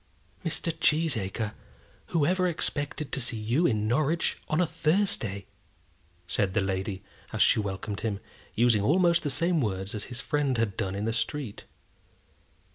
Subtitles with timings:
[0.43, 0.73] "Mr.
[0.79, 1.53] Cheesacre,
[2.07, 5.45] whoever expected to see you in Norwich on a Thursday?"
[6.25, 8.19] said the lady, as she welcomed him,
[8.55, 11.65] using almost the same words as his friend had done in the street.